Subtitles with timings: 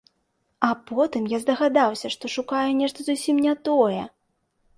[0.67, 4.01] А потым я здагадаўся, што шукаю нешта зусім не тое!